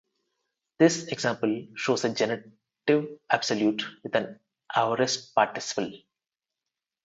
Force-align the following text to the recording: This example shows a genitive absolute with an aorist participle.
This 0.79 1.05
example 1.09 1.67
shows 1.75 2.03
a 2.05 2.09
genitive 2.15 3.19
absolute 3.29 3.83
with 4.03 4.15
an 4.15 4.39
aorist 4.75 5.35
participle. 5.35 5.93